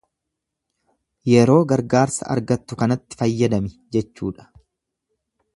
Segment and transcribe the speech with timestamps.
[1.31, 4.51] Yeroo gargaarsa argattu kanatti fayyadami jechuudha.